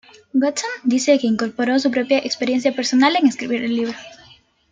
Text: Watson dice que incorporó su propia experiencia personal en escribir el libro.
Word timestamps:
Watson 0.33 0.71
dice 0.83 1.19
que 1.19 1.27
incorporó 1.27 1.77
su 1.77 1.91
propia 1.91 2.17
experiencia 2.17 2.73
personal 2.75 3.15
en 3.17 3.27
escribir 3.27 3.63
el 3.65 3.75
libro. 3.75 3.93